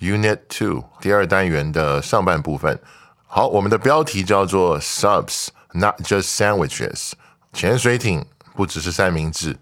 [0.00, 2.78] Unit Two 第二单元的上半部分。
[3.26, 7.12] 好，我们的标题叫做 Subs，Not Just Sandwiches，
[7.52, 9.56] 潜水艇不只是三明治。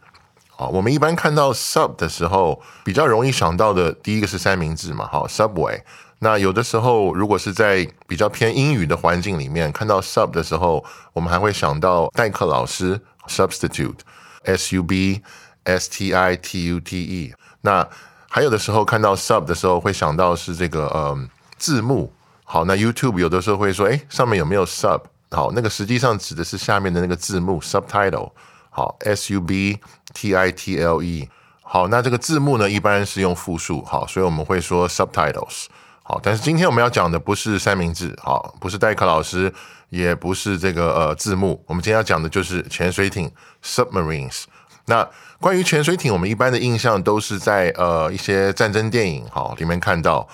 [0.49, 5.81] 好，我们一般看到 Sub 的时候，比较容易想到的第一个是三明治嘛，好，Subway。
[6.21, 15.23] 那有的时候，如果是在比较偏英语的环境里面看到 Sub 的时候，我们还会想到代课老师 Substitute，S U B
[15.65, 17.35] S T I T U T E。
[17.63, 17.89] 那
[18.35, 21.17] 还有的时候看到 sub 的时候，会想到是这个呃
[21.57, 22.13] 字幕。
[22.43, 25.01] 好，那 YouTube 有的时候会说，哎，上面有没有 sub？
[25.31, 28.33] 好，那个实际上指的是下面的那个字幕 subtitle。
[28.71, 29.79] 好，S U B
[30.13, 31.29] T I T L E。
[31.63, 33.85] 好，那这个字幕呢，一般是用复数。
[33.85, 35.67] 好，所以我们会说 subtitles。
[36.03, 39.55] 好，但是今天我们要讲的不是三明治，好，不是代课老师，
[39.91, 41.63] 也不是这个呃字幕。
[41.69, 43.31] 我们今天要讲的就是潜水艇
[43.63, 44.43] submarines。
[44.87, 45.09] 那
[45.41, 50.29] 关于潜水艇，我们一般的印象都是在呃一些战争电影哈里面看到。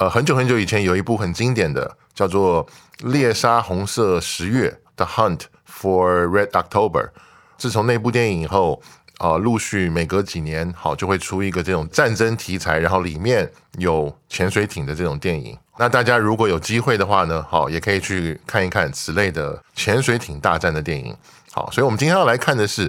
[0.00, 2.64] 呃，很久很久以前有一部很经典的叫做
[3.10, 7.08] 《猎杀红色十月》The Hunt for Red October。
[7.56, 8.80] 自从那部电影以后，
[9.16, 15.58] 啊，陆续每隔几年好就会出一个这种战争题材，然后里面有潜水艇的这种电影。
[15.78, 21.12] 那大家如果有机会的话呢，好也可以去看一看此类的潜水艇大战的电影。
[21.50, 22.88] 好，所以我们今天要来看的是。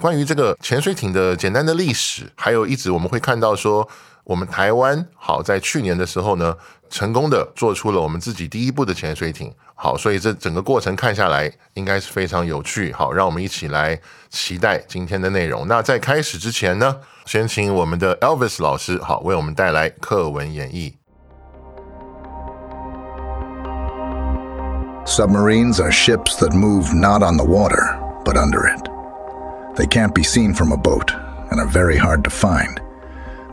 [0.00, 3.88] 关于这个潜水艇的简单的历史，还有一直我们会看到说，
[4.24, 6.54] 我们台湾好在去年的时候呢，
[6.90, 9.52] 成功的做出了我们自己第一部的潜水艇。
[9.74, 12.92] 好，所以这整个过程看下来应该是非常有趣。
[12.92, 13.98] 好，让我们一起来
[14.28, 15.66] 期待今天的内容。
[15.66, 20.92] 那在开始之前呢，先请我们的 Elvis 老师好为我们带来课文演绎。
[25.06, 28.95] Submarines are ships that move not on the water, but under it.
[29.76, 31.12] They can't be seen from a boat
[31.50, 32.80] and are very hard to find.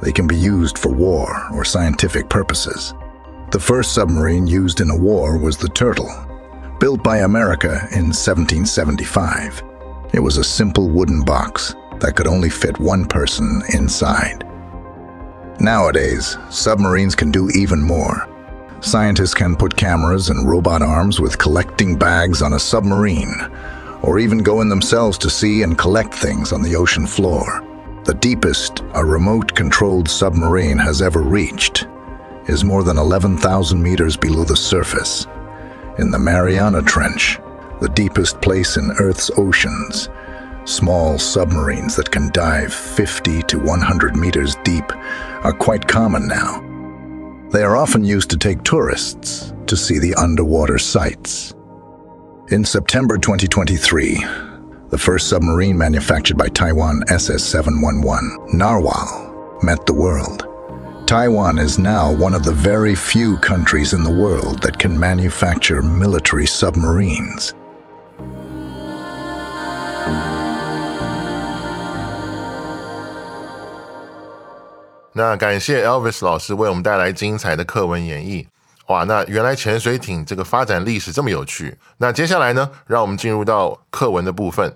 [0.01, 2.93] They can be used for war or scientific purposes.
[3.51, 6.09] The first submarine used in a war was the Turtle,
[6.79, 9.63] built by America in 1775.
[10.13, 14.47] It was a simple wooden box that could only fit one person inside.
[15.59, 18.27] Nowadays, submarines can do even more.
[18.81, 23.35] Scientists can put cameras and robot arms with collecting bags on a submarine
[24.03, 27.65] or even go in themselves to see and collect things on the ocean floor.
[28.05, 31.87] The deepest a remote controlled submarine has ever reached
[32.47, 35.25] is more than 11,000 meters below the surface.
[35.97, 37.39] In the Mariana Trench,
[37.79, 40.09] the deepest place in Earth's oceans,
[40.65, 44.85] small submarines that can dive 50 to 100 meters deep
[45.43, 46.59] are quite common now.
[47.51, 51.53] They are often used to take tourists to see the underwater sights.
[52.51, 54.15] In September 2023,
[54.89, 60.45] the first submarine manufactured by Taiwan SS-711, Narwhal, met the world.
[61.07, 65.81] Taiwan is now one of the very few countries in the world that can manufacture
[65.81, 67.53] military submarines.
[75.15, 76.21] Elvis
[78.87, 81.77] 哇，那原来潜水艇这个发展历史这么有趣。
[81.97, 84.75] 那接下来呢，让我们进入到课文的部分。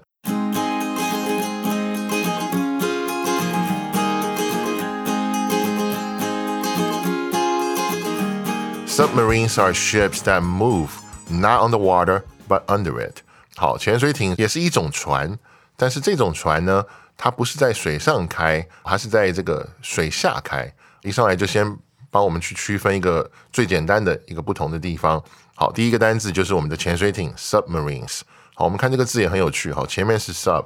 [8.87, 10.87] Submarines are ships that move
[11.29, 13.17] not on the water but under it。
[13.57, 15.37] 好，潜水艇也是一种船，
[15.75, 16.85] 但是这种船呢，
[17.17, 20.73] 它不是在水上开，它是在这个水下开。
[21.03, 21.77] 一上来就先。
[22.09, 25.21] 帮我们去区分一个最简单的一个不同的地方。
[25.55, 28.21] 好，第一个单字就是我们的潜水艇 submarines。
[28.53, 29.71] 好，我们看这个字也很有趣。
[29.71, 30.65] 好，前面是 sub，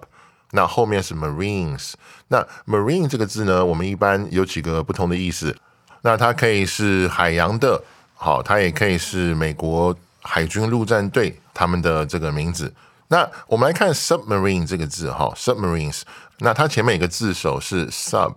[0.51, 1.93] 那后面是 marines。
[2.27, 5.55] 那 marine 这个字呢，我们一般有几个不同的意思。
[6.01, 7.81] 那它可以是海洋的，
[8.15, 12.73] 好，它也可以是美国海军陆战队他们的这个名字。
[13.07, 16.01] 那我们来看 submarine 这个字哈，submarines，
[16.39, 18.33] 那它前面一个字首是 sub，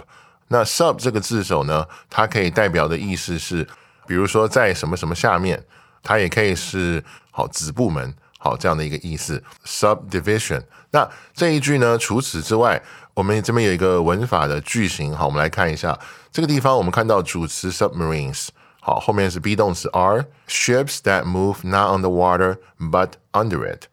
[0.49, 3.67] 那 sub 这个字首呢，它可以代表的意思是，
[4.07, 5.65] 比如说在什么什么下面，
[6.03, 10.63] 它也可以是好子部门，好这样的一个意思，subdivision。
[10.91, 12.81] 那这一句呢，除此之外，
[13.15, 15.99] 我们这边有一个文法的句型，好，我们来看一下
[16.31, 18.49] 这个地方，我们看到主词 submarines，
[18.81, 23.85] 好，后面是 be 动词 are ships that move not on the water but under it。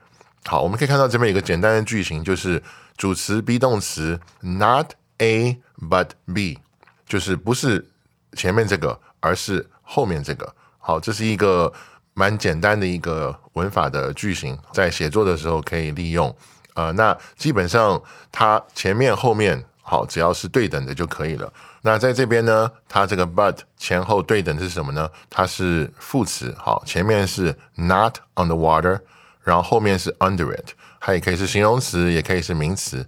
[0.46, 2.62] 好，我们可以看到这边有一个简单的句型，就是
[2.98, 6.60] 主词 be 动词 not A but B，
[7.08, 7.86] 就是不是
[8.34, 10.54] 前面这个，而是后面这个。
[10.78, 11.72] 好，这是一个
[12.14, 16.36] 蛮简单的一个文法的句型，在写作的时候可以利用。
[16.74, 18.02] 呃，那基本上
[18.32, 21.52] 它前面后面好，只要是对等的就可以了。
[21.82, 25.10] 那在这边呢，它这个 but 前后对等的是什么呢？
[25.30, 26.56] 它是副词。
[26.58, 29.00] 好，前面是 not on the water。
[29.44, 33.04] 然后后面是 under it，它也可以是形容词，也可以是名词。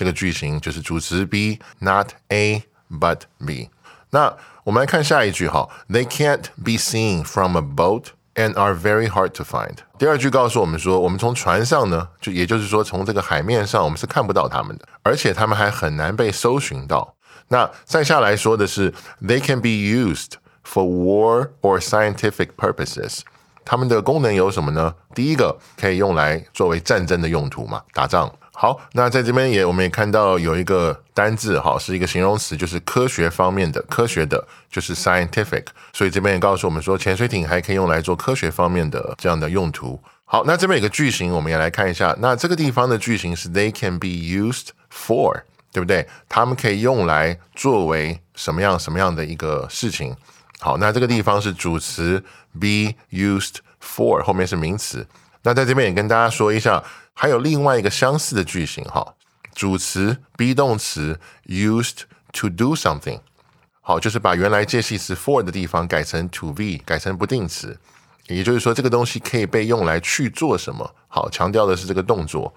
[0.00, 3.68] 这个句型就是主词 be not A but B。
[4.08, 8.04] 那我们来看下一句哈，They can't be seen from a boat
[8.34, 9.74] and are very hard to find。
[9.98, 17.14] 第二句告诉我们说，我们从船上呢，就也就是说从这个海面上，我们是看不到他们的，而且他们还很难被搜寻到。
[17.48, 23.18] 那再下来说的是，They can be used for war or scientific purposes。
[23.66, 24.94] 它们的功能有什么呢？
[25.14, 28.32] 第一个可以用来作为战争的用途嘛，打仗。
[28.62, 35.64] 好，那在这边也我们也看到有一个单字，哈，是一个形容词，就是科学方面的，科学的，就是 scientific。
[35.94, 39.98] 所以这边也告诉我们说，潜水艇还可以用来做科学方面的这样的用途。
[40.26, 42.14] 好，那这边有个句型，我们也来看一下。
[42.20, 45.40] 那这个地方的句型是 they can be used for，
[45.72, 46.06] 对不对？
[46.28, 50.14] 他们可以用来作为什么样什么样的一个事情？
[50.58, 52.22] 好，那这个地方是主词
[52.52, 55.06] be used for，后面是名词。
[55.42, 56.82] 那在这边也跟大家说一下，
[57.14, 59.14] 还有另外一个相似的句型哈，
[59.54, 62.02] 主词 be 动词 used
[62.32, 63.20] to do something。
[63.80, 67.78] 好，就是把原来介系词 for 的地方改成 to be，改成不定词。
[68.26, 70.94] 也就是说，这个东西可以被用来去做什么？
[71.08, 72.54] 好，强调的是这个动作。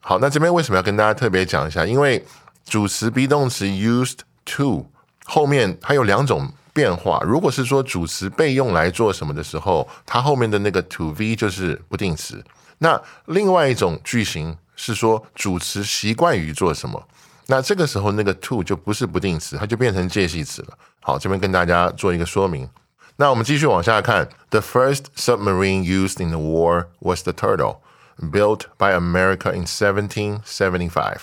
[0.00, 1.84] 好，那这边为什么要跟大家特别讲一下？
[1.84, 2.24] 因为
[2.64, 4.88] 主词 be 动词 used to
[5.24, 6.52] 后面还有两种。
[6.76, 12.44] 变化，如果是说主词被用来做什么的时候，它后面的那个 to v 就是不定词。
[12.80, 17.02] 那另外一种句型是说主词习惯于做什么，
[17.46, 20.76] 那这个时候那个 to 就不是不定词，它就变成介系词了。
[21.00, 22.68] 好，这边跟大家做一个说明。
[23.16, 27.78] 那我们继续往下看，The first submarine used in the war was the Turtle,
[28.20, 31.20] built by America in 1775。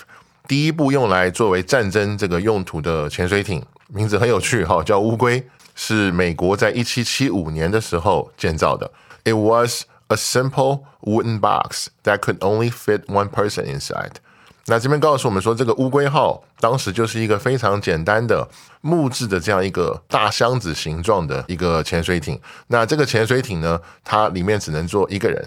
[0.48, 3.64] 第一部用来作为战争这个用途的潜水艇。
[3.88, 8.90] 名字很有趣哈，叫乌龟，是美国在一七七五年的时候建造的。
[9.24, 14.12] It was a simple wooden box that could only fit one person inside。
[14.66, 18.48] 那这边告诉我们说，这个乌龟号当时就是一个非常简单的
[18.80, 22.40] 木质的这样一个大箱子形状的一个潜水艇。
[22.68, 25.46] 那这个潜水艇呢，它里面只能坐一个人，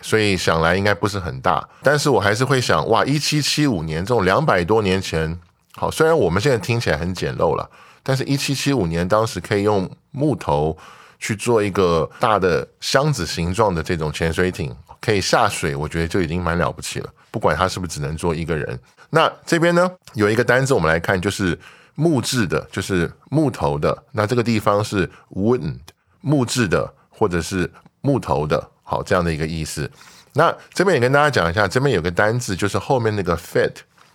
[0.00, 1.68] 所以想来应该不是很大。
[1.82, 5.40] 但是我还是会想，哇，一七七五年这种两百多年前。
[5.74, 7.68] 好，虽然我们现在听起来很简陋了，
[8.02, 10.76] 但是，一七七五年当时可以用木头
[11.18, 17.08] 去做一个大的箱子形状的这种潜水艇，可以下水，我觉得就已经蛮了不起了。
[17.30, 18.78] 不管它是不是只能坐一个人。
[19.10, 21.58] 那这边呢，有一个单字，我们来看，就是
[21.94, 24.02] 木质的，就是木头的。
[24.12, 25.78] 那这个地方是 wooden，
[26.20, 27.70] 木质的或者是
[28.02, 29.90] 木头的，好，这样的一个意思。
[30.34, 33.72] 那这边也跟大家讲一下，这边有个单字，就是后面那个 fit。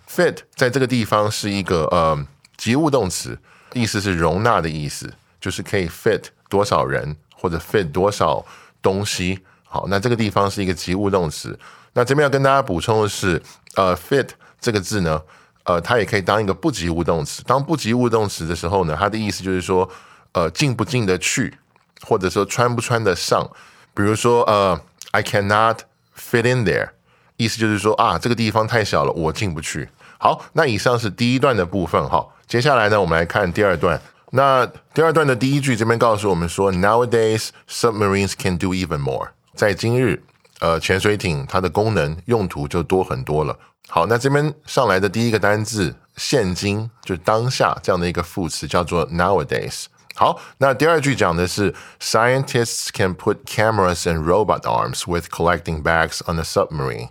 [0.10, 3.38] Fit 在这个地方是一个呃及物动词，
[3.74, 8.46] 意思是容纳的意思，就是可以 fit 多少人或者 fit 多少
[8.82, 9.40] 东西。
[9.64, 11.60] 好，那这个地方是一个及物动词。
[11.94, 13.42] 那这边要跟大家补充的是，
[13.76, 14.30] 呃，fit
[14.62, 15.22] 这个字呢，
[15.64, 17.44] 呃，它也可以当一个不及物动词。
[17.44, 19.90] 当不及物动词的时候呢，它的意思就是说，
[20.32, 21.58] 呃，进不进得去，
[22.02, 23.50] 或者说穿不穿得上。
[23.94, 24.80] 比如说，呃
[25.12, 25.80] ，I cannot
[26.16, 26.90] fit in there，
[27.36, 29.90] 意思就是说啊，这个地方太小了，我进不去。
[30.19, 32.27] 好，那以上是第一段的部分哈。
[32.47, 34.01] 接下来呢，我们来看第二段。
[34.31, 39.29] 那第二段的第一句这边告诉我们说，Nowadays submarines can do even more。
[39.55, 40.23] 在今日，
[40.61, 43.59] 呃，潜水艇它的功能用途就多很多了。
[43.89, 49.85] 好，那这边上来的第一个单字，现今就是当下这样的一个副词叫做 nowadays。
[50.15, 57.09] 好，那第二句讲的是，Scientists can put cameras and robot arms with collecting bags on a submarine,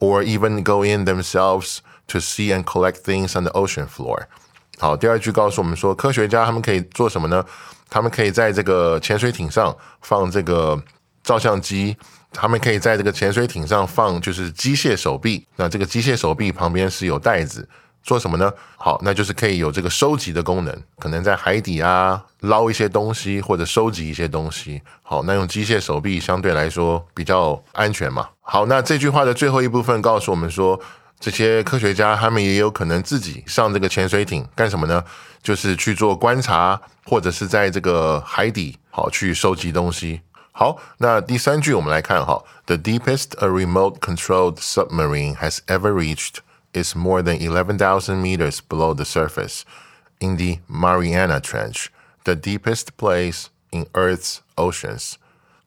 [0.00, 1.78] or even go in themselves.
[2.07, 4.25] To see and collect things on the ocean floor。
[4.77, 7.43] 好，第二句告诉我们说，科学家他们可以做什么呢？
[7.89, 10.79] 他们可以在这个潜水艇上放这个
[11.23, 11.95] 照相机，
[12.31, 17.67] 他们可以在这个潜水艇上放就是机械手臂，那这个机械手臂旁边是有袋子，
[18.03, 18.51] 做什么呢？
[18.77, 24.81] 好，那就是可以有这个收集的功能，可能在海底啊捞一些东西或者收集一些东西。
[25.01, 28.29] 好，那用机械手臂相对来说比较安全嘛。
[28.41, 30.79] 好，那这句话的最后一部分告诉我们说。
[31.22, 35.02] 这些科学家他们也有可能自己上这个潜水艇干什么呢？
[35.42, 40.20] 就是去做观察，或者是在这个海底好去收集东西。
[40.52, 46.38] 好，那第三句我们来看哈，The deepest a remote-controlled submarine has ever reached
[46.72, 49.62] is more than eleven thousand meters below the surface
[50.18, 51.86] in the Mariana Trench,
[52.24, 55.14] the deepest place in Earth's oceans。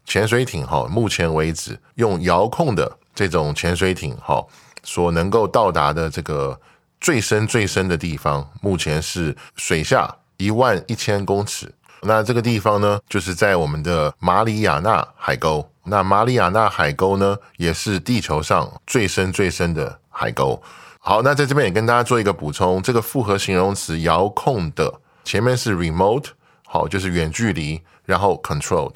[0.05, 4.45] 潜水艇哈，目前为止用遥控的这种潜水艇哈。
[4.86, 6.58] 所能够到达的这个
[7.00, 11.74] 最深最深的地方，目前是水下一万一千公尺。
[12.02, 15.68] 那这个地方呢，就是在我们的马里亚纳海沟。
[15.84, 20.62] 那马里亚纳海沟呢，也是地球上最深最深的海沟。
[21.00, 26.28] 好，那在这边也跟大家做一个补充，这个复合形容词遥控的前面是 remote，
[26.64, 28.94] 好，就是远距离，然后 controlled。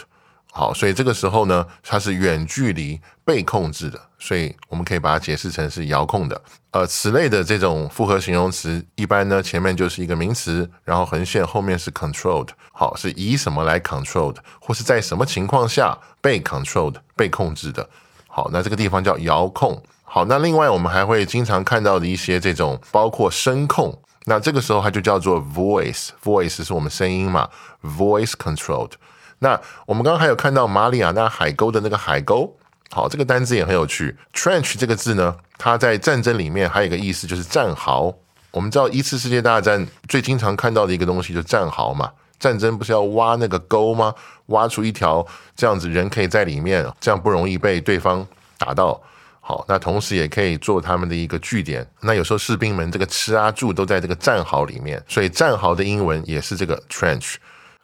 [0.52, 6.42] 好，所以这个时候呢，它是远距离被控制的，所以我们可以把它解释成是遥控的。
[6.73, 12.49] 呃，此类的这种复合形容词，一般呢前面就是一个名词，然后横线后面是 controlled。
[12.73, 17.88] 好，是以什么来 controlled，或是在什么情况下被 controlled 被控制的。
[18.26, 19.80] 好，那这个地方叫遥控。
[20.02, 27.49] 好，那另外我们还会经常看到的一些这种包括声控，那这个时候它就叫做 voice，voice 是我们声音嘛
[27.85, 28.92] ，voice controlled。
[29.40, 32.54] 那我们刚刚还有看到马里亚纳海沟的那个海沟，
[32.90, 34.16] 好，这个单字也很有趣。
[34.35, 38.14] Trench 这个字呢，它在战争里面还有一个意思就是战壕。
[38.50, 44.14] 我们知道一次世界大战最经常看到的一个东西就是战壕嘛，战争不是要挖那个沟吗？
[44.47, 48.26] 挖出一条这样子人可以在里面，这样不容易被对方
[48.59, 49.00] 打到。
[49.40, 51.85] 好，那同时也可以做他们的一个据点。
[52.02, 57.37] 那有时候士兵们这个吃啊住都在这个战壕里面，所以战壕的英文也是这个 trench。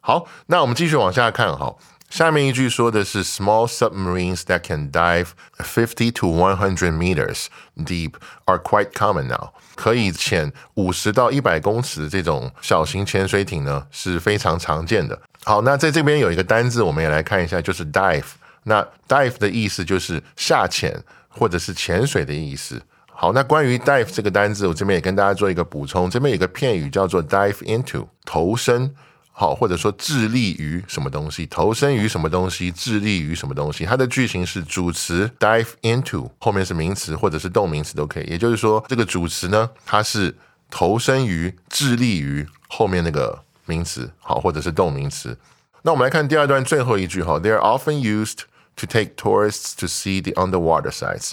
[0.06, 1.74] 好，那我们继续往下看哈。
[2.08, 7.46] 下面一句说的是，small submarines that can dive fifty to one hundred meters
[7.76, 8.12] deep
[8.44, 9.48] are quite common now。
[9.74, 15.20] 可以潜五十到一百公尺的这种小型潜水艇呢，是非常常见的。
[15.42, 18.22] 好，那在这边有一个单字，我们也来看一下，就是 dive。
[18.62, 22.80] 那 dive 的意思就是下潜或者是潜水的意思。
[23.12, 26.08] 好，那关于 dive 这个单字，我这边也跟大家做一个补充。
[26.08, 28.94] 这边有个片语叫做 dive into，投身。
[29.38, 38.24] 好，或者说致力于什么东西，投身于什么东西，致力于什么东西，它的句型是主词 dive into，后面是名词或者是动名词都可以。
[38.24, 40.34] 也就是说，这个主词呢，它是
[40.70, 45.36] 投身于、致力于后面那个名词，好，或者是动名词。
[45.82, 48.38] 那我们来看第二段最后一句哈，They are often used
[48.76, 51.32] to take tourists to see the underwater sites。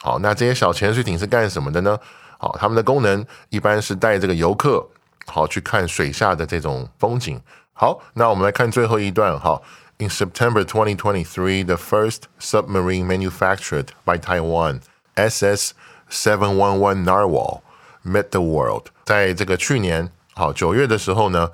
[0.00, 1.98] 好，那这些小潜水艇是干什么的呢？
[2.36, 4.86] 好，它们的功能一般是带这个游客。
[5.28, 7.40] 好，去看水下的这种风景。
[7.72, 9.38] 好，那我们来看最后一段。
[9.38, 9.60] 哈
[9.98, 14.80] ，In September 2023, the first submarine manufactured by Taiwan,
[15.14, 15.72] SS
[16.10, 17.60] 711 Narwhal,
[18.04, 18.86] met the world。
[19.04, 21.50] 在这个去年，好九月的时候呢，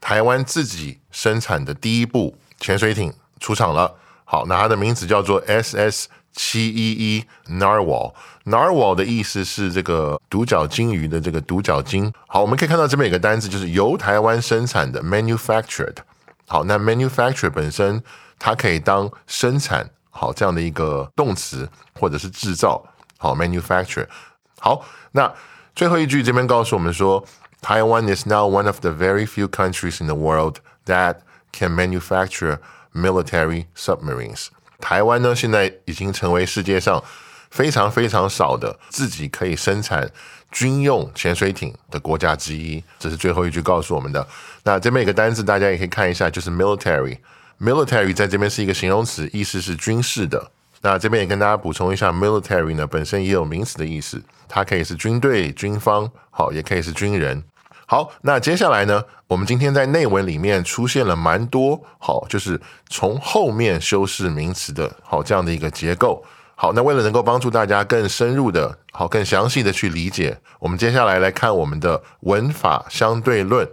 [0.00, 3.94] 台湾自己生产的第一部潜水艇出厂了。
[4.24, 6.08] 好，那它的名字叫做 SS。
[6.34, 12.12] 七一一 narwhal，narwhal 的意思是这个独角鲸鱼的这个独角鲸。
[12.26, 15.96] 好，我们可以看到这边有个单词，就是由台湾生产的 manufactured。
[16.46, 18.02] 好，那 manufacture 本身
[18.38, 22.84] 它可以当生产好这样的一个动词，或者是制造
[23.16, 24.06] 好 manufacture。
[24.58, 25.32] 好，那
[25.74, 27.24] 最后一句这边告诉我们说
[27.62, 31.18] ，Taiwan is now one of the very few countries in the world that
[31.52, 32.58] can manufacture
[32.92, 34.48] military submarines。
[34.84, 37.02] 台湾呢，现在已经成为世界上
[37.50, 40.10] 非常非常少的自己可以生产
[40.52, 42.84] 军用潜水艇的国家之一。
[42.98, 44.28] 这是最后一句告诉我们的。
[44.62, 47.16] 那这边有个单词，大家也可以看一下，就是 military。
[47.58, 50.50] military 在这边是一个形容词，意思是军事的。
[50.82, 57.42] 那这边也跟大家补充一下，military 呢本身也有名词的意思，它可以是军队、军方，好，也可以是军人。
[57.94, 59.04] 好，那接下来呢？
[59.28, 62.60] 我们今天在内文里面出现了蛮多，好，就是
[62.90, 66.24] 从后面修饰名词的，好这样的一个结构。
[66.56, 73.64] 好，那为了能够帮助大家更深入的，好更详细的去理解，我们接下来来看我们的文法相对论。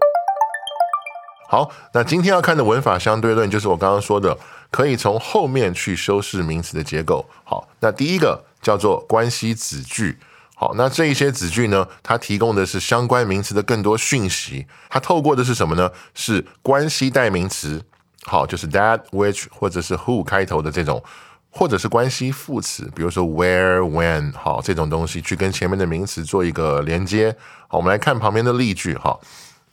[1.50, 4.38] 好，那今天要看的文法相对论，就是我刚刚说的，
[4.70, 7.25] 可以从后面去修饰名词的结构。
[7.44, 10.20] 好，那第一个叫做关系子句。
[10.62, 11.88] 好，那这一些子句呢？
[12.03, 14.68] 它提供的是相关名词的更多讯息。
[14.91, 15.91] 它透过的是什么呢？
[16.13, 17.84] 是关系代名词，
[18.25, 21.03] 好，就是 that which 或者是 who 开头的这种，
[21.50, 27.36] 或者是关系副词，比如说 where when 好这种东西，去跟前面的名词做一个连接。
[27.68, 29.20] 好，我们来看旁边的例句哈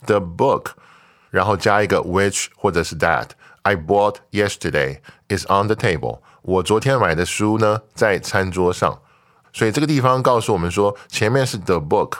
[0.06, 0.68] ，the book，
[1.28, 3.26] 然后加一个 which 或者是 that
[3.60, 6.20] I bought yesterday is on the table。
[6.40, 9.02] 我昨天买的书呢，在餐桌上。
[9.58, 12.12] 所以这个地方告诉我们说，前面是 the book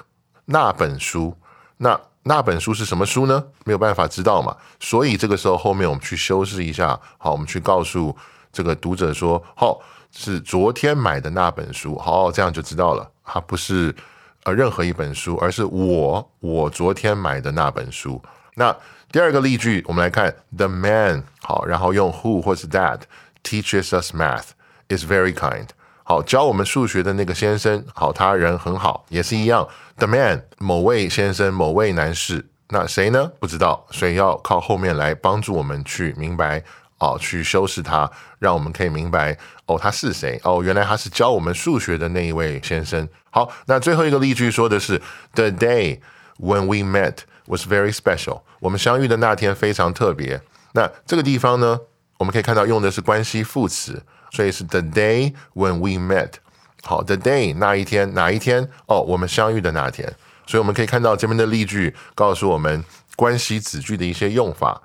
[0.46, 1.32] 那本书，
[1.76, 3.44] 那那本书是什么书呢？
[3.64, 4.56] 没有办法知道嘛。
[4.80, 8.12] 所以这个时候后面我们去修饰一下，好，我们去告诉
[8.52, 9.80] 这个读者说，好，
[10.10, 13.94] 是昨天买的那本书，好，这样就知道了，它不是
[14.42, 18.20] 呃任何一本书，而是我我昨天买的那本书。
[18.56, 18.76] 那
[19.12, 23.02] 第二个例句，我们来看 the man 好，然后用 who 或是 that
[23.44, 24.48] teaches us math
[24.88, 25.68] is very kind。
[26.08, 29.68] 好，教我们数学的那个先生，好，他人很好，也是一样。
[29.98, 33.30] The man，某位先生，某位男士，那谁呢？
[33.38, 36.64] 不知道，所以要靠后面来帮助我们去明白，
[36.96, 39.36] 哦，去修饰他，让我们可以明白，
[39.66, 40.40] 哦，他是谁？
[40.44, 43.06] 哦，原来他是教我们数学的那一位先生。
[43.28, 45.02] 好，那最后一个例句说的是
[45.34, 46.00] ，The day
[46.38, 48.40] when we met was very special。
[48.60, 50.40] 我们相遇的那天非常特别。
[50.72, 51.78] 那这个地方呢，
[52.16, 54.02] 我们可以看到用的是关系副词。
[54.30, 56.32] 所以是 the day when we met，
[56.82, 60.14] 好，the day 那一天哪一天哦，我们相遇的那天。
[60.46, 62.82] 所以我们可以看到这边的例句告诉我们
[63.16, 64.80] 关系子句的一些用法。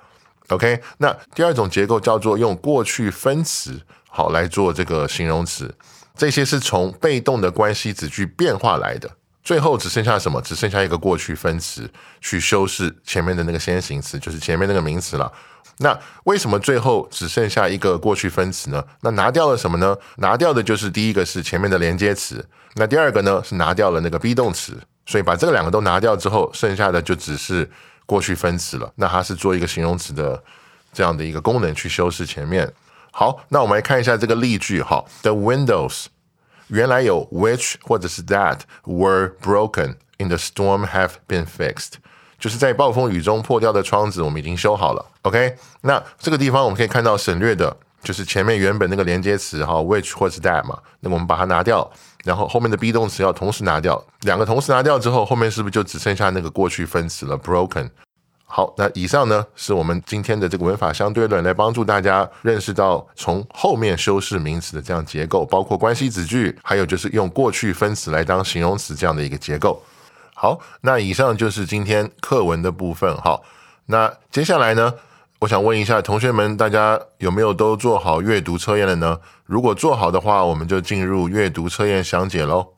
[0.49, 5.73] OK，那第二种结构叫做用过去分词好来做这个形容词，
[6.17, 9.09] 这些是从被动的关系子句变化来的，
[9.41, 10.41] 最后只剩下什么？
[10.41, 15.31] 只剩下一个过去分词去修饰前面的那个先行词，就是前面那个名词了。
[15.79, 18.83] 那为什么最后只剩下一个过去分词呢？
[19.01, 19.97] 那拿掉了什么呢？
[20.17, 27.69] 拿掉的就是第一个是前面的连接词，那第二个呢是拿掉了那个 be 动词，所以把这个两个都拿掉之后，剩下的就只是
[28.05, 28.91] 过去分词了。
[28.95, 30.41] 那它是做一个形容词的
[30.93, 32.71] 这样的一个功能去修饰前面。
[33.11, 36.05] 好，那我们来看一下这个例句哈，The windows
[36.67, 41.93] 原来有 which 或者是 that were broken in the storm have been fixed。
[42.43, 45.05] 就是在暴风雨中破掉的窗子，我们已经修好了。
[45.21, 51.89] OK，那这个地方我们可以看到省略的，就是前面原本那个连接词哈，which 或是 that 嘛，那我们把它拿掉，
[52.25, 57.89] 然后后面的 be 动词要同时拿掉，两个同时拿掉之后，后面是不是就只剩下那个过去分词了？Broken。
[58.43, 69.81] 好，那以上呢是我们今天的这个文法相对论，来帮助大家认识到从后面修饰名词的这样结构，包括关系子句，还有就是用过去分词来当形容词这样的一个结构。
[70.43, 73.15] 好，那以上就是今天课文的部分。
[73.15, 73.45] 好，
[73.85, 74.95] 那接下来呢，
[75.39, 79.21] 我想问一下同学们，大家有没有都做好阅读测验了呢？
[79.45, 82.73] 如果做好的话，我们就进入阅读测验详解喽。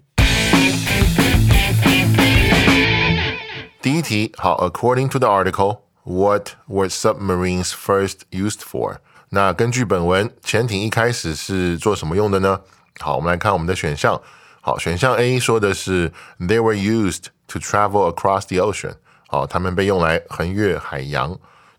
[3.82, 8.98] 第一题，好，According to the article, what were submarines first used for？
[9.30, 12.62] 那根据本文，潜艇一开始是做什么用的呢？
[13.00, 14.22] 好，我们来看我们的选项。
[14.62, 18.94] 好，选项 A 说的是 They were used to travel across the ocean。
[19.28, 21.38] 好，他们被用来横越海洋，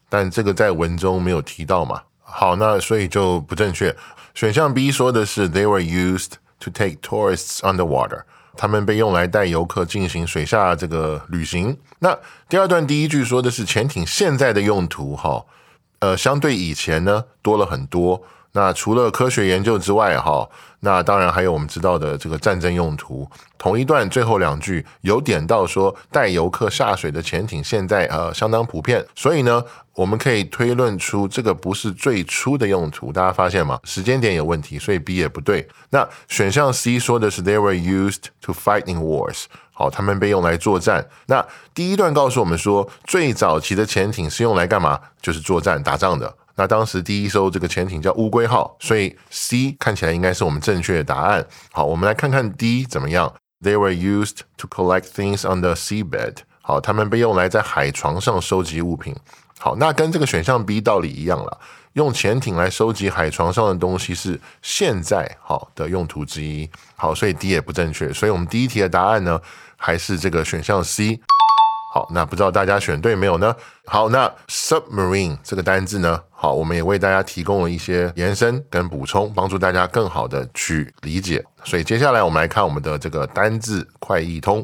[0.09, 2.03] 但这个在文中没有提到嘛？
[2.23, 3.95] 好，那所以就不正确。
[4.35, 8.23] 选项 B 说的是 They were used to take tourists underwater。
[8.57, 11.79] 他们被用来带游客进行水下这个旅行。
[11.99, 15.45] 那第二段第一句说的是潜艇现在的用途，哈，
[15.99, 18.23] 呃，相对以前呢多了很多。
[18.57, 20.49] 那除了科学研究之外，哈，
[20.81, 23.29] 那当然还有我们知道的这个战争用途。
[23.59, 33.13] 同一段最后两句有点到说带游客下水的潜艇现在呃相当普遍，所以呢，我们可以推论出这个不是最初的用途。
[33.13, 33.79] 大家发现吗？
[33.85, 35.69] 时间点有问题，所以 B 也不对。
[35.91, 41.07] 那选项 C 说的是 They were used to fighting wars，好，他们被用来作战。
[41.27, 44.99] 那第一段告诉我们说，最早期的潜艇是用来干嘛？
[45.21, 46.35] 就是作战打仗的。
[46.57, 51.47] 那当时第一艘这个潜艇叫乌龟号，所以 C 看起来应该是我们正确的答案。
[51.71, 53.33] 好，我们来看看 D 怎么样。
[53.63, 56.39] They were used to collect things on the seabed。
[56.63, 59.15] 好，他们被用来在海床上收集物品。
[59.59, 61.59] 好，那跟这个选项 B 道理一样了。
[61.95, 66.69] 用潜艇来收集海床上的东西是现在好的用途之一。
[66.95, 68.13] 好，所以 D 也不正确。
[68.13, 69.41] 所以我们第一题的答案呢，
[69.77, 71.21] 还是这个选项 C。
[71.97, 73.57] 好，那不知道大家选对没有呢？
[73.87, 76.21] 好，那 submarine 这个单字呢？
[76.31, 81.43] 好，我们也为大家提供了一些延伸跟补充，帮助大家更好的去理解。
[81.65, 84.63] 所以接下来我们来看我们的这个单字快译通。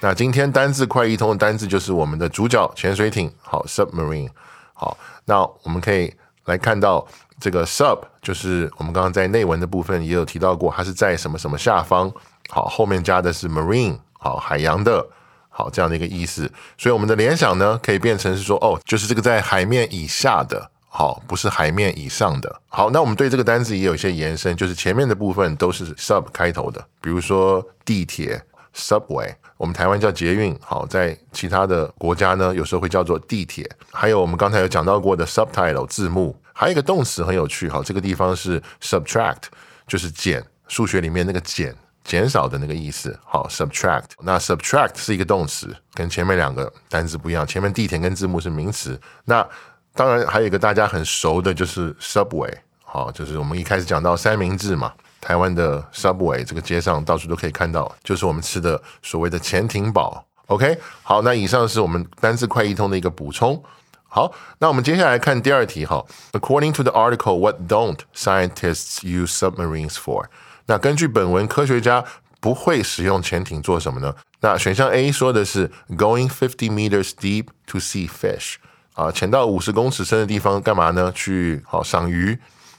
[0.00, 3.32] 那今天单字快译通的单字就是我们的主角潜水艇。
[3.42, 4.28] 好，submarine。
[4.74, 6.12] 好，那我们可以
[6.46, 7.06] 来看到
[7.38, 12.12] 这个 sub 就是我们刚刚在内文的部分也有提到过，它是在什么什么下方。
[12.48, 13.96] 好，后面加的是 marine。
[14.22, 15.04] 好，海洋的，
[15.48, 16.48] 好，这样的一个意思。
[16.78, 22.60] 所以我们的联想呢，可以变成是说，哦，就是这个在海面以下的，好，不是海面以上的。
[22.68, 28.40] 好，那我们对这个单词也有一些延伸，就是前面的部分都是 sub 开头的，比如说地铁
[28.72, 33.68] subway，我们台湾叫捷运，好，在其他的国家呢，有时候会叫做地铁。
[33.90, 39.42] 还有我们刚才有讲到过的 subtitle 字幕，还有一个动词很有趣，好，这个地方是 subtract，
[39.88, 41.74] 就是减，数学里面那个减。
[42.04, 44.06] 减少的那个意思，好，subtract。
[44.22, 47.46] 那 subtract 是一个动词，跟前面两个单词不一样。
[47.46, 49.00] 前面地铁跟字幕是名词。
[49.24, 49.46] 那
[49.94, 60.24] 当然还有一个大家很熟的，就是 subway，好，就是我们一开始讲到三明治嘛，台湾的 subway 这个街上到处都可以看到，就是我们吃的所谓的潜艇堡。
[60.46, 63.62] OK，好，那以上是我们单字快译通的一个补充。
[64.08, 66.04] 好，那我们接下来看第二题哈。
[66.32, 70.26] According to the article, what don't scientists use submarines for?
[70.66, 72.04] 那根据本文，科学家
[72.40, 74.14] 不会使用潜艇做什么呢？
[74.40, 78.54] 那选项 A 说的是 going fifty meters deep to see fish，
[78.94, 81.12] 啊，潜到五十公尺深的地方干嘛呢？
[81.14, 82.38] 去好赏鱼。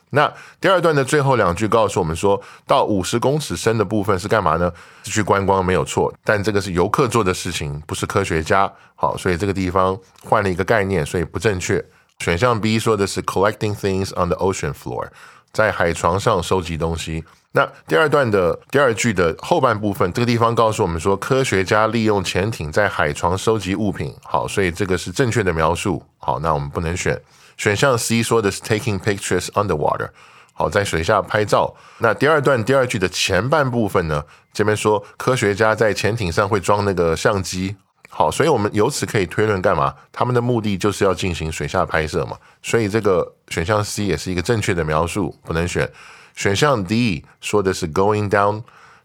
[0.09, 4.71] 那第二段的最后两句告诉我们，说到五十公尺深的部分是干嘛呢？
[5.05, 8.71] 是去观光没有错，但这个是游客做的事情，不是科学家。
[8.95, 11.83] 好，所以这个地方换了一个概念，所以不正确。
[12.19, 15.07] 选项 B 说的是 collecting things on the ocean floor，
[15.51, 17.23] 在海床上收集东西。
[17.55, 24.11] 那第二段的第二句的后半部分，这个地方告诉我们说，科学家利用潜艇在海床收集物品。
[24.23, 26.03] 好，所以这个是正确的描述。
[26.17, 27.21] 好，那我们不能选
[27.55, 30.09] 选项 C 说的是 taking pictures underwater。
[30.53, 31.71] 好，在水下拍照。
[31.99, 37.75] 那第二段第二句的前半部分呢，这边说科学家在潜艇上会装那个相机。
[38.09, 39.93] 好，所以我们由此可以推论干嘛？
[40.11, 42.35] 他们的目的就是要进行水下拍摄嘛。
[42.63, 45.87] 所以这个选项 C 也是一个正确的描述，不能选。
[46.35, 48.63] 选项 D 说的是 going down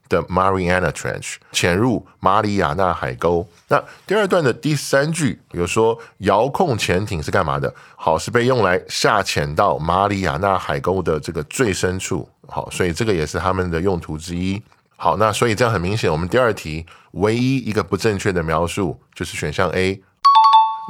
[0.09, 3.47] the Mariana Trench，潜入马里亚纳海沟。
[3.69, 7.75] 那第二段的第三句有说遥控潜艇是干嘛的？
[7.97, 12.29] 好，是被用来下潜到马里亚纳海沟的这个最深处。
[12.47, 14.62] 好，所以这个也是他们的用途之一。
[14.97, 20.03] 好，那所以这样很明显，我们第二题唯一一个不正确的描述就是选项 A。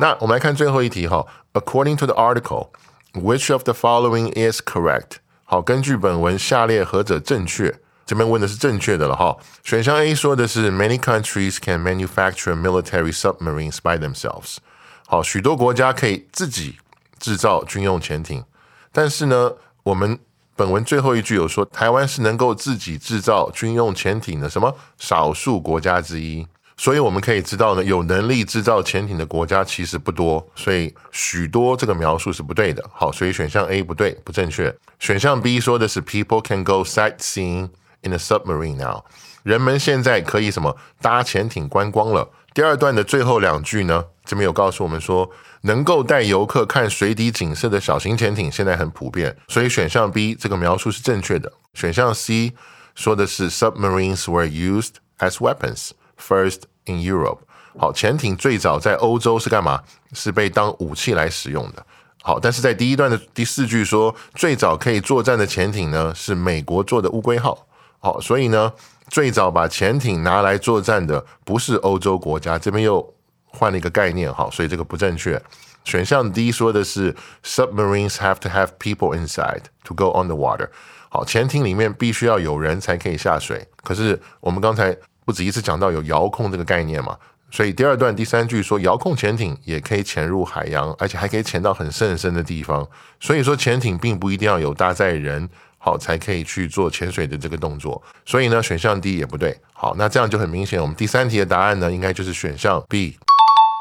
[0.01, 2.68] 那我们来看最后一题哈，According to the article,
[3.14, 5.16] which of the following is correct？
[5.50, 7.74] 好，根据本文，下列何者正确？
[8.04, 9.34] 这边问的是正确的了哈。
[9.64, 14.58] 选项 A 说的是 Many countries can manufacture military submarines by themselves。
[15.06, 16.76] 好，许多国家可以自己
[17.18, 18.44] 制造军用潜艇。
[18.92, 19.52] 但是呢，
[19.84, 20.18] 我们
[20.54, 26.46] 本文最后一句有说，台湾是能够自己制造军用潜艇的什么少数国家之一。
[26.79, 32.88] 所以我们可以知道呢，有能力制造潜艇的国家其实不多，所以许多这个描述是不对的。
[32.95, 34.73] 好，所以选项 A 不对，不正确。
[35.01, 37.71] 选项 B 说的是 People can go sightseeing
[38.03, 39.03] in a submarine now，
[39.43, 42.31] 人们现在可以什么搭潜艇观光了。
[42.55, 45.29] 第二段的最后两句呢，这边有告诉我们说，
[45.62, 51.53] 能够带游客看水底景色的小型潜艇现在很普遍，所以选项 B 这个描述是正确的。
[51.75, 52.53] 选项 C
[52.95, 55.91] 说的是 Submarines were used as weapons。
[56.20, 57.38] First in Europe，
[57.78, 59.83] 好，潜艇最早在欧洲是干嘛？
[60.12, 61.87] 是被当武器来使用的。
[62.22, 67.66] 好，但是在第一段的第四句说，最早可以作战的潜艇呢是美国做的乌龟号。
[68.00, 68.72] 好，所以呢，
[69.09, 72.59] 最早把潜艇拿来作战的不是欧洲国家。
[72.59, 73.14] 这边又
[73.46, 75.40] 换了一个概念，好，所以这个不正确。
[75.85, 80.68] 选项 D 说的是 Submarines have to have people inside to go on the water。
[81.09, 83.68] 好，潜艇里面必须要有人才可以下水。
[83.85, 84.96] 可是我们刚才。
[85.29, 87.14] 不止一次讲到有遥控这个概念嘛，
[87.51, 92.88] 所以第二段第三句说遥控潜艇也可以潜入海洋，而且还可以潜到很深很深的地方。
[93.21, 98.03] 所以说潜艇并不一定要有搭载人好才可以去做潜水的这个动作。
[98.25, 99.55] 所以呢，选项 D 也不对。
[99.75, 103.19] 好，那这样就很明显，我们第三题的答案呢，应该就是选项 B。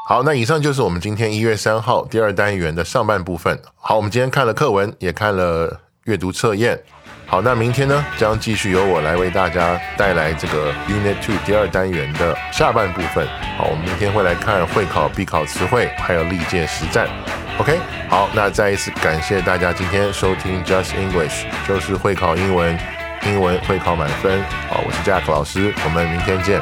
[0.06, 3.58] 好，那以上就是我们今天一月三号第二单元的上半部分。
[3.76, 6.78] 好，我们今天看了课文，也看了阅读测验。
[7.30, 13.28] 好，那明天呢，将继续由我来为大家带来这个 Unit Two 第二单元的下半部分。
[13.58, 17.06] 好，我们明天会来看会考必考词汇，还有历届实战。
[17.58, 22.78] OK，好，那再一次感谢大家今天收听 Just English，就是会考英文，
[23.26, 24.42] 英文会考满分。
[24.70, 26.58] 好，我是 Jack 老师，我们明天见。